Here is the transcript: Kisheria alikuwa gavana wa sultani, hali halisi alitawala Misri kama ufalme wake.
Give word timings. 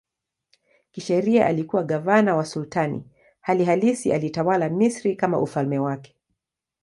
Kisheria 0.91 1.45
alikuwa 1.45 1.83
gavana 1.83 2.35
wa 2.35 2.45
sultani, 2.45 3.03
hali 3.41 3.65
halisi 3.65 4.13
alitawala 4.13 4.69
Misri 4.69 5.15
kama 5.15 5.39
ufalme 5.39 5.79
wake. 5.79 6.15